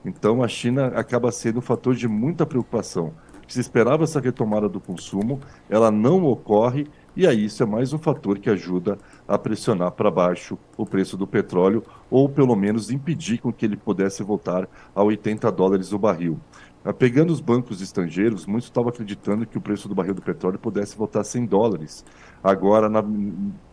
Então, 0.04 0.44
a 0.44 0.48
China 0.48 0.88
acaba 0.88 1.32
sendo 1.32 1.60
um 1.60 1.62
fator 1.62 1.96
de 1.96 2.08
muita 2.08 2.46
preocupação. 2.46 3.14
Se 3.48 3.60
esperava 3.60 4.04
essa 4.04 4.20
retomada 4.20 4.68
do 4.68 4.80
consumo, 4.80 5.40
ela 5.70 5.92
não 5.92 6.24
ocorre 6.26 6.88
e 7.16 7.26
aí 7.26 7.46
isso 7.46 7.64
é 7.64 7.66
mais 7.66 7.94
um 7.94 7.98
fator 7.98 8.40
que 8.40 8.50
ajuda 8.50 8.98
a 9.28 9.38
pressionar 9.38 9.92
para 9.92 10.12
baixo 10.12 10.58
o 10.76 10.86
preço 10.86 11.16
do 11.16 11.26
petróleo, 11.26 11.84
ou 12.10 12.28
pelo 12.28 12.56
menos 12.56 12.92
impedir 12.92 13.40
com 13.40 13.54
que 13.54 13.66
ele 13.66 13.78
pudesse 13.78 14.22
voltar 14.22 14.68
a 14.94 15.02
80 15.02 15.52
dólares 15.52 15.94
o 15.94 15.98
barril. 15.98 16.40
Ah, 16.84 16.94
pegando 16.94 17.34
os 17.34 17.40
bancos 17.40 17.82
estrangeiros, 17.82 18.46
muitos 18.46 18.68
estavam 18.68 18.90
acreditando 18.90 19.46
que 19.46 19.58
o 19.58 19.62
preço 19.62 19.88
do 19.88 19.96
barril 19.96 20.14
do 20.14 20.22
petróleo 20.22 20.60
pudesse 20.60 20.96
voltar 20.96 21.22
a 21.22 21.24
100 21.24 21.46
dólares, 21.46 22.06
agora 22.44 22.88
na 22.88 23.04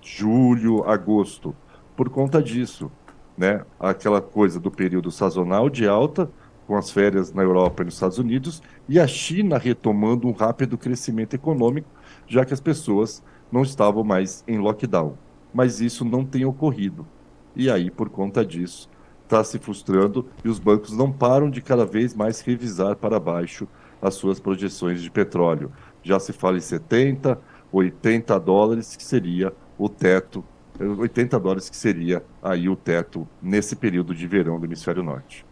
julho, 0.00 0.82
agosto, 0.84 1.54
por 1.94 2.08
conta 2.08 2.42
disso. 2.42 2.90
Né? 3.36 3.64
Aquela 3.78 4.22
coisa 4.22 4.60
do 4.60 4.70
período 4.70 5.10
sazonal 5.10 5.68
de 5.68 5.86
alta, 5.86 6.30
com 6.66 6.76
as 6.76 6.90
férias 6.90 7.32
na 7.32 7.42
Europa 7.42 7.82
e 7.82 7.84
nos 7.84 7.94
Estados 7.94 8.18
Unidos, 8.18 8.62
e 8.88 8.98
a 8.98 9.06
China 9.06 9.58
retomando 9.58 10.26
um 10.26 10.32
rápido 10.32 10.78
crescimento 10.78 11.34
econômico, 11.34 11.88
já 12.32 12.46
que 12.46 12.54
as 12.54 12.60
pessoas 12.60 13.22
não 13.50 13.60
estavam 13.60 14.02
mais 14.02 14.42
em 14.48 14.56
lockdown. 14.56 15.18
Mas 15.52 15.82
isso 15.82 16.02
não 16.02 16.24
tem 16.24 16.46
ocorrido. 16.46 17.06
E 17.54 17.70
aí, 17.70 17.90
por 17.90 18.08
conta 18.08 18.42
disso, 18.42 18.88
está 19.22 19.44
se 19.44 19.58
frustrando 19.58 20.26
e 20.42 20.48
os 20.48 20.58
bancos 20.58 20.96
não 20.96 21.12
param 21.12 21.50
de 21.50 21.60
cada 21.60 21.84
vez 21.84 22.14
mais 22.14 22.40
revisar 22.40 22.96
para 22.96 23.20
baixo 23.20 23.68
as 24.00 24.14
suas 24.14 24.40
projeções 24.40 25.02
de 25.02 25.10
petróleo. 25.10 25.70
Já 26.02 26.18
se 26.18 26.32
fala 26.32 26.56
em 26.56 26.62
70, 26.62 27.38
80 27.70 28.40
dólares, 28.40 28.96
que 28.96 29.04
seria 29.04 29.52
o 29.76 29.90
teto, 29.90 30.42
80 30.80 31.38
dólares 31.38 31.68
que 31.68 31.76
seria 31.76 32.24
aí 32.42 32.66
o 32.66 32.74
teto 32.74 33.28
nesse 33.42 33.76
período 33.76 34.14
de 34.14 34.26
verão 34.26 34.58
do 34.58 34.64
hemisfério 34.64 35.02
norte. 35.02 35.44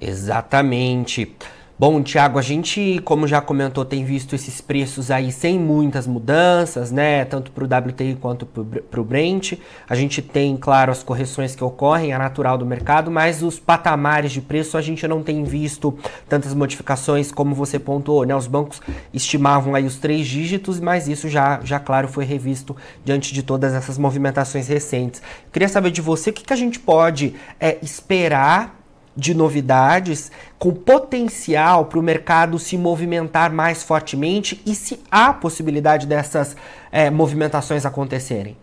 Exatamente. 0.00 1.36
Bom, 1.80 2.02
Tiago, 2.02 2.40
a 2.40 2.42
gente, 2.42 3.00
como 3.04 3.24
já 3.28 3.40
comentou, 3.40 3.84
tem 3.84 4.04
visto 4.04 4.34
esses 4.34 4.60
preços 4.60 5.12
aí 5.12 5.30
sem 5.30 5.60
muitas 5.60 6.08
mudanças, 6.08 6.90
né? 6.90 7.24
Tanto 7.24 7.52
para 7.52 7.62
o 7.62 7.66
WTI 7.88 8.16
quanto 8.20 8.44
para 8.44 9.00
o 9.00 9.04
Brent. 9.04 9.52
A 9.88 9.94
gente 9.94 10.20
tem, 10.20 10.56
claro, 10.56 10.90
as 10.90 11.04
correções 11.04 11.54
que 11.54 11.62
ocorrem, 11.62 12.12
a 12.12 12.18
natural 12.18 12.58
do 12.58 12.66
mercado, 12.66 13.12
mas 13.12 13.44
os 13.44 13.60
patamares 13.60 14.32
de 14.32 14.40
preço 14.40 14.76
a 14.76 14.82
gente 14.82 15.06
não 15.06 15.22
tem 15.22 15.44
visto 15.44 15.96
tantas 16.28 16.52
modificações 16.52 17.30
como 17.30 17.54
você 17.54 17.78
pontuou, 17.78 18.24
né? 18.24 18.34
Os 18.34 18.48
bancos 18.48 18.82
estimavam 19.14 19.76
aí 19.76 19.84
os 19.84 19.98
três 19.98 20.26
dígitos, 20.26 20.80
mas 20.80 21.06
isso 21.06 21.28
já, 21.28 21.60
já 21.62 21.78
claro, 21.78 22.08
foi 22.08 22.24
revisto 22.24 22.76
diante 23.04 23.32
de 23.32 23.44
todas 23.44 23.72
essas 23.72 23.96
movimentações 23.96 24.66
recentes. 24.66 25.22
Queria 25.52 25.68
saber 25.68 25.92
de 25.92 26.00
você 26.00 26.30
o 26.30 26.32
que, 26.32 26.42
que 26.42 26.52
a 26.52 26.56
gente 26.56 26.80
pode 26.80 27.36
é, 27.60 27.78
esperar 27.82 28.77
de 29.18 29.34
novidades 29.34 30.30
com 30.60 30.72
potencial 30.72 31.86
para 31.86 31.98
o 31.98 32.02
mercado 32.02 32.56
se 32.56 32.78
movimentar 32.78 33.52
mais 33.52 33.82
fortemente 33.82 34.62
e 34.64 34.76
se 34.76 35.00
há 35.10 35.32
possibilidade 35.32 36.06
dessas 36.06 36.56
é, 36.92 37.10
movimentações 37.10 37.84
acontecerem? 37.84 38.56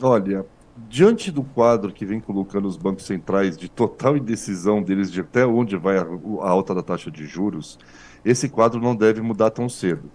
Olha, 0.00 0.46
diante 0.88 1.30
do 1.30 1.42
quadro 1.42 1.92
que 1.92 2.06
vem 2.06 2.18
colocando 2.18 2.66
os 2.66 2.78
bancos 2.78 3.04
centrais 3.04 3.58
de 3.58 3.68
total 3.68 4.16
indecisão 4.16 4.82
deles 4.82 5.12
de 5.12 5.20
até 5.20 5.44
onde 5.44 5.76
vai 5.76 5.98
a, 5.98 6.06
a 6.40 6.48
alta 6.48 6.74
da 6.74 6.82
taxa 6.82 7.10
de 7.10 7.26
juros, 7.26 7.78
esse 8.24 8.48
quadro 8.48 8.80
não 8.80 8.96
deve 8.96 9.20
mudar 9.20 9.50
tão 9.50 9.68
cedo. 9.68 10.10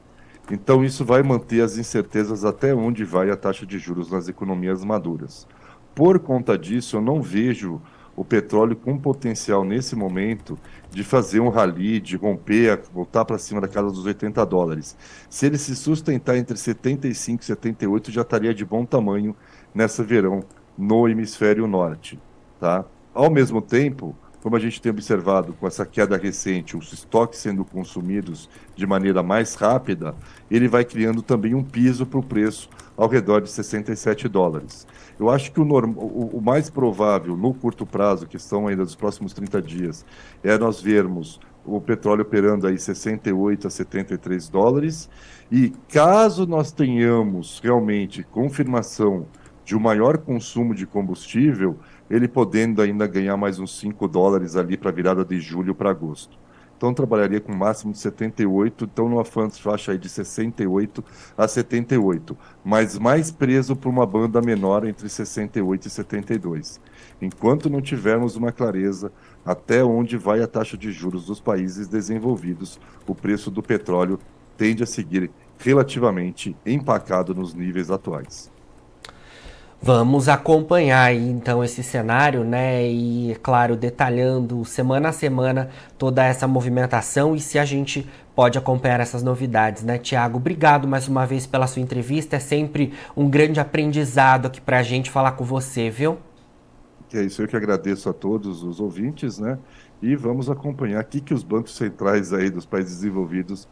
Então, 0.52 0.84
isso 0.84 1.06
vai 1.06 1.22
manter 1.22 1.62
as 1.62 1.78
incertezas 1.78 2.44
até 2.44 2.74
onde 2.74 3.06
vai 3.06 3.30
a 3.30 3.38
taxa 3.38 3.68
de 3.68 3.78
juros 3.78 4.10
nas 4.10 4.28
economias 4.28 4.84
maduras. 4.84 5.48
Por 5.94 6.20
conta 6.20 6.58
disso, 6.58 6.98
eu 6.98 7.02
não 7.02 7.22
vejo 7.22 7.80
o 8.16 8.24
petróleo 8.24 8.76
com 8.76 8.98
potencial 8.98 9.64
nesse 9.64 9.96
momento 9.96 10.58
de 10.90 11.04
fazer 11.04 11.40
um 11.40 11.50
rally, 11.50 12.00
de 12.00 12.16
romper, 12.16 12.82
voltar 12.94 13.26
para 13.26 13.38
cima 13.38 13.60
da 13.60 13.68
casa 13.68 13.90
dos 13.90 14.06
80 14.06 14.46
dólares. 14.46 14.96
Se 15.30 15.46
ele 15.46 15.58
se 15.58 15.76
sustentar 15.76 16.38
entre 16.38 16.56
75 16.56 17.42
e 17.42 17.46
78, 17.46 18.12
já 18.12 18.22
estaria 18.22 18.54
de 18.54 18.64
bom 18.64 18.86
tamanho 18.86 19.36
nessa 19.74 20.04
verão 20.04 20.44
no 20.78 21.08
hemisfério 21.08 21.68
norte. 21.68 22.20
Tá? 22.60 22.86
Ao 23.14 23.30
mesmo 23.30 23.62
tempo, 23.62 24.16
como 24.44 24.58
a 24.58 24.60
gente 24.60 24.82
tem 24.82 24.92
observado 24.92 25.54
com 25.54 25.66
essa 25.66 25.86
queda 25.86 26.18
recente, 26.18 26.76
os 26.76 26.92
estoques 26.92 27.40
sendo 27.40 27.64
consumidos 27.64 28.50
de 28.76 28.86
maneira 28.86 29.24
mais 29.24 29.56
rápida, 29.56 30.14
ele 30.52 30.68
vai 30.68 30.84
criando 30.84 31.22
também 31.22 31.56
um 31.56 31.64
piso 31.64 32.06
para 32.06 32.20
o 32.20 32.24
preço 32.24 32.70
ao 32.96 33.08
redor 33.08 33.42
de 33.42 33.50
67 33.50 34.28
dólares. 34.28 34.88
Eu 35.20 35.30
acho 35.30 35.52
que 35.52 35.60
o, 35.60 35.66
norm... 35.66 35.94
o, 35.98 36.42
mais 36.42 36.70
provável 36.70 37.36
no 37.38 37.54
curto 37.54 37.86
prazo, 37.86 38.28
que 38.28 38.40
são 38.40 38.68
ainda 38.68 38.84
dos 38.84 38.96
próximos 38.96 39.34
30 39.34 39.62
dias, 39.62 40.06
é 40.44 40.58
nós 40.58 40.82
vermos 40.82 41.40
o 41.66 41.80
petróleo 41.80 42.24
operando 42.24 42.68
aí 42.68 42.78
68 42.78 43.68
a 43.68 43.70
73 43.70 44.50
dólares. 44.50 45.10
E 45.52 45.72
caso 45.90 46.46
nós 46.46 46.72
tenhamos 46.72 47.60
realmente 47.64 48.24
confirmação 48.24 49.26
de 49.64 49.76
um 49.76 49.80
maior 49.80 50.18
consumo 50.18 50.76
de 50.76 50.86
combustível, 50.86 51.80
ele 52.10 52.28
podendo 52.28 52.82
ainda 52.82 53.08
ganhar 53.08 53.38
mais 53.38 53.60
uns 53.60 53.80
5 53.80 54.08
dólares 54.08 54.56
ali 54.56 54.76
para 54.76 54.90
a 54.90 54.94
virada 54.94 55.24
de 55.24 55.40
julho 55.40 55.74
para 55.74 55.90
agosto. 55.90 56.38
Então 56.84 56.94
trabalharia 56.94 57.40
com 57.40 57.54
máximo 57.54 57.94
de 57.94 58.00
78, 58.00 58.84
então 58.84 59.08
numa 59.08 59.24
faixa 59.24 59.94
aí 59.94 59.98
de 59.98 60.10
68 60.10 61.02
a 61.38 61.48
78, 61.48 62.36
mas 62.62 63.00
mais 63.00 63.32
preso 63.32 63.74
por 63.74 63.88
uma 63.88 64.06
banda 64.06 64.42
menor 64.42 64.86
entre 64.86 65.08
68 65.08 65.88
e 65.88 65.90
72. 65.90 66.82
Enquanto 67.22 67.70
não 67.70 67.82
tivermos 67.82 68.36
uma 68.36 68.52
clareza 68.52 69.14
até 69.46 69.82
onde 69.82 70.18
vai 70.18 70.42
a 70.42 70.48
taxa 70.48 70.78
de 70.78 70.92
juros 70.92 71.28
dos 71.28 71.40
países 71.40 71.88
desenvolvidos, 71.88 72.78
o 73.08 73.16
preço 73.16 73.50
do 73.50 73.64
petróleo 73.64 74.20
tende 74.58 74.84
a 74.84 74.86
seguir 74.86 75.32
relativamente 75.58 76.54
empacado 76.66 77.34
nos 77.34 77.54
níveis 77.54 77.90
atuais. 77.92 78.53
Vamos 79.86 80.30
acompanhar 80.30 81.04
aí, 81.04 81.30
então 81.30 81.62
esse 81.62 81.84
cenário, 81.84 82.46
né? 82.46 82.88
E 82.88 83.36
claro, 83.44 83.76
detalhando 83.76 84.64
semana 84.64 85.10
a 85.10 85.12
semana 85.12 85.72
toda 85.98 86.24
essa 86.24 86.48
movimentação 86.48 87.36
e 87.36 87.42
se 87.42 87.60
a 87.60 87.66
gente 87.66 88.10
pode 88.34 88.58
acompanhar 88.58 89.02
essas 89.02 89.22
novidades, 89.22 89.84
né, 89.84 89.98
Tiago? 89.98 90.38
Obrigado 90.38 90.88
mais 90.88 91.10
uma 91.10 91.26
vez 91.26 91.46
pela 91.46 91.68
sua 91.68 91.82
entrevista. 91.82 92.38
É 92.38 92.40
sempre 92.40 92.94
um 93.14 93.30
grande 93.30 93.60
aprendizado 93.60 94.46
aqui 94.46 94.62
para 94.62 94.80
a 94.80 94.84
gente 94.84 95.12
falar 95.12 95.34
com 95.34 95.44
você, 95.44 95.90
viu? 95.90 96.18
É 97.14 97.22
isso, 97.22 97.42
eu 97.42 97.48
que 97.50 97.58
agradeço 97.58 98.10
a 98.10 98.14
todos 98.14 98.64
os 98.64 98.80
ouvintes, 98.80 99.38
né? 99.38 99.60
E 100.02 100.16
vamos 100.16 100.50
acompanhar 100.50 101.02
aqui 101.02 101.20
que 101.20 101.34
os 101.34 101.44
bancos 101.44 101.76
centrais 101.76 102.32
aí 102.32 102.50
dos 102.50 102.66
países 102.66 102.96
desenvolvidos 102.96 103.68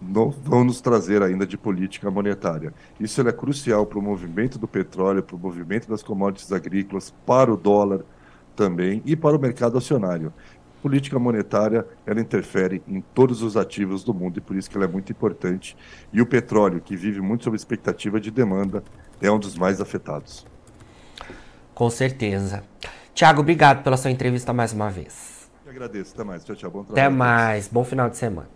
não 0.00 0.30
vão 0.30 0.64
nos 0.64 0.80
trazer 0.80 1.22
ainda 1.22 1.46
de 1.46 1.56
política 1.56 2.10
monetária. 2.10 2.72
Isso 2.98 3.26
é 3.26 3.32
crucial 3.32 3.86
para 3.86 3.98
o 3.98 4.02
movimento 4.02 4.58
do 4.58 4.68
petróleo, 4.68 5.22
para 5.22 5.36
o 5.36 5.38
movimento 5.38 5.88
das 5.88 6.02
commodities 6.02 6.52
agrícolas, 6.52 7.12
para 7.26 7.52
o 7.52 7.56
dólar 7.56 8.00
também 8.54 9.02
e 9.04 9.16
para 9.16 9.36
o 9.36 9.40
mercado 9.40 9.78
acionário. 9.78 10.32
política 10.82 11.18
monetária 11.18 11.86
ela 12.04 12.20
interfere 12.20 12.82
em 12.86 13.00
todos 13.00 13.42
os 13.42 13.56
ativos 13.56 14.04
do 14.04 14.12
mundo 14.12 14.36
e 14.38 14.40
por 14.40 14.54
isso 14.54 14.68
que 14.70 14.76
ela 14.76 14.84
é 14.84 14.88
muito 14.88 15.10
importante. 15.10 15.76
E 16.12 16.20
o 16.20 16.26
petróleo, 16.26 16.80
que 16.80 16.94
vive 16.94 17.20
muito 17.22 17.44
sob 17.44 17.56
expectativa 17.56 18.20
de 18.20 18.30
demanda, 18.30 18.84
é 19.20 19.30
um 19.30 19.38
dos 19.38 19.56
mais 19.56 19.80
afetados. 19.80 20.46
Com 21.74 21.88
certeza. 21.88 22.62
Tiago, 23.14 23.40
obrigado 23.40 23.82
pela 23.82 23.96
sua 23.96 24.10
entrevista 24.10 24.52
mais 24.52 24.72
uma 24.72 24.90
vez. 24.90 25.50
Eu 25.64 25.70
agradeço. 25.70 26.14
Até 26.14 26.24
mais. 26.24 26.44
Tchau, 26.44 26.54
tchau. 26.54 26.70
Bom 26.70 26.84
trabalho. 26.84 27.06
Até 27.06 27.16
mais. 27.16 27.68
Bom 27.68 27.84
final 27.84 28.10
de 28.10 28.16
semana. 28.16 28.53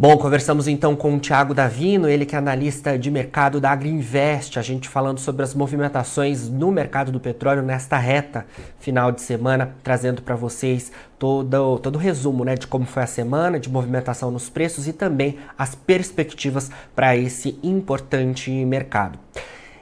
Bom, 0.00 0.16
conversamos 0.16 0.66
então 0.66 0.96
com 0.96 1.14
o 1.14 1.20
Tiago 1.20 1.52
Davino, 1.52 2.08
ele 2.08 2.24
que 2.24 2.34
é 2.34 2.38
analista 2.38 2.98
de 2.98 3.10
mercado 3.10 3.60
da 3.60 3.70
Agriinvest, 3.70 4.58
a 4.58 4.62
gente 4.62 4.88
falando 4.88 5.20
sobre 5.20 5.42
as 5.42 5.52
movimentações 5.52 6.48
no 6.48 6.72
mercado 6.72 7.12
do 7.12 7.20
petróleo 7.20 7.60
nesta 7.60 7.98
reta 7.98 8.46
final 8.78 9.12
de 9.12 9.20
semana, 9.20 9.74
trazendo 9.82 10.22
para 10.22 10.34
vocês 10.34 10.90
todo, 11.18 11.78
todo 11.80 11.96
o 11.96 11.98
resumo 11.98 12.46
né, 12.46 12.54
de 12.54 12.66
como 12.66 12.86
foi 12.86 13.02
a 13.02 13.06
semana 13.06 13.60
de 13.60 13.68
movimentação 13.68 14.30
nos 14.30 14.48
preços 14.48 14.88
e 14.88 14.94
também 14.94 15.36
as 15.58 15.74
perspectivas 15.74 16.70
para 16.96 17.14
esse 17.14 17.58
importante 17.62 18.50
mercado. 18.64 19.18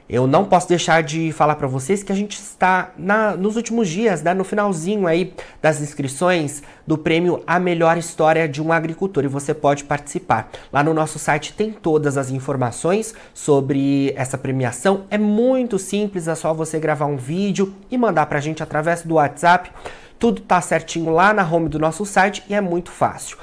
Eu 0.08 0.26
não 0.26 0.46
posso 0.46 0.66
deixar 0.66 1.02
de 1.02 1.32
falar 1.32 1.56
para 1.56 1.66
vocês 1.66 2.02
que 2.02 2.10
a 2.10 2.14
gente 2.14 2.38
está 2.38 2.92
na, 2.96 3.36
nos 3.36 3.56
últimos 3.56 3.88
dias, 3.88 4.22
né, 4.22 4.32
no 4.32 4.42
finalzinho 4.42 5.06
aí 5.06 5.34
das 5.60 5.82
inscrições 5.82 6.62
do 6.86 6.96
prêmio 6.96 7.42
A 7.46 7.60
Melhor 7.60 7.98
História 7.98 8.48
de 8.48 8.62
um 8.62 8.72
Agricultor 8.72 9.24
e 9.24 9.28
você 9.28 9.52
pode 9.52 9.84
participar. 9.84 10.50
Lá 10.72 10.82
no 10.82 10.94
nosso 10.94 11.18
site 11.18 11.52
tem 11.52 11.70
todas 11.70 12.16
as 12.16 12.30
informações 12.30 13.14
sobre 13.34 14.14
essa 14.16 14.38
premiação. 14.38 15.04
É 15.10 15.18
muito 15.18 15.78
simples, 15.78 16.26
é 16.26 16.34
só 16.34 16.54
você 16.54 16.78
gravar 16.78 17.04
um 17.04 17.18
vídeo 17.18 17.74
e 17.90 17.98
mandar 17.98 18.24
para 18.26 18.38
a 18.38 18.40
gente 18.42 18.62
através 18.62 19.02
do 19.02 19.16
WhatsApp. 19.16 19.70
Tudo 20.18 20.40
tá 20.40 20.58
certinho 20.62 21.12
lá 21.12 21.34
na 21.34 21.46
home 21.46 21.68
do 21.68 21.78
nosso 21.78 22.06
site 22.06 22.42
e 22.48 22.54
é 22.54 22.62
muito 22.62 22.90
fácil. 22.90 23.36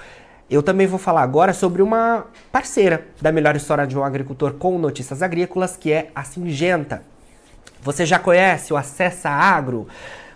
Eu 0.49 0.61
também 0.61 0.85
vou 0.85 0.99
falar 0.99 1.23
agora 1.23 1.53
sobre 1.53 1.81
uma 1.81 2.25
parceira 2.51 3.07
da 3.19 3.31
melhor 3.31 3.55
história 3.55 3.87
de 3.87 3.97
um 3.97 4.03
agricultor 4.03 4.53
com 4.53 4.77
notícias 4.77 5.23
agrícolas, 5.23 5.75
que 5.75 5.91
é 5.91 6.11
a 6.13 6.23
Singenta. 6.23 7.01
Você 7.81 8.05
já 8.05 8.19
conhece 8.19 8.71
o 8.71 8.77
Acessa 8.77 9.29
Agro? 9.29 9.87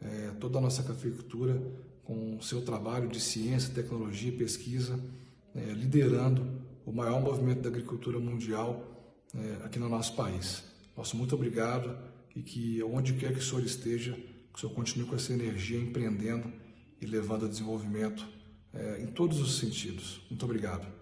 é, 0.00 0.30
toda 0.38 0.58
a 0.58 0.60
nossa 0.60 0.82
cafeicultura 0.82 1.60
com 2.04 2.36
o 2.36 2.42
seu 2.42 2.62
trabalho 2.62 3.08
de 3.08 3.20
ciência, 3.20 3.72
tecnologia 3.72 4.28
e 4.28 4.36
pesquisa, 4.36 4.98
é, 5.54 5.60
liderando 5.72 6.46
o 6.84 6.92
maior 6.92 7.20
movimento 7.20 7.62
da 7.62 7.68
agricultura 7.68 8.18
mundial 8.18 8.84
é, 9.34 9.64
aqui 9.64 9.78
no 9.78 9.88
nosso 9.88 10.14
país. 10.14 10.64
Nosso 10.96 11.16
muito 11.16 11.34
obrigado 11.34 11.96
e 12.34 12.42
que 12.42 12.82
onde 12.82 13.14
quer 13.14 13.32
que 13.32 13.38
o 13.38 13.42
senhor 13.42 13.64
esteja, 13.64 14.18
que 14.52 14.58
o 14.58 14.60
senhor 14.60 14.74
continue 14.74 15.06
com 15.06 15.16
essa 15.16 15.32
energia 15.32 15.78
empreendendo 15.78 16.52
e 17.00 17.06
levando 17.06 17.46
a 17.46 17.48
desenvolvimento 17.48 18.26
é, 18.72 19.02
em 19.02 19.06
todos 19.06 19.40
os 19.40 19.58
sentidos. 19.58 20.20
Muito 20.30 20.44
obrigado. 20.44 21.01